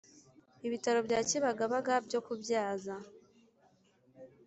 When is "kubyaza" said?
2.25-2.95